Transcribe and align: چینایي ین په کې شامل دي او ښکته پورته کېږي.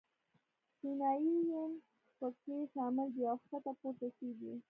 چینایي 0.79 1.35
ین 1.49 1.71
په 2.17 2.27
کې 2.39 2.55
شامل 2.73 3.07
دي 3.15 3.23
او 3.31 3.37
ښکته 3.43 3.71
پورته 3.79 4.07
کېږي. 4.17 4.53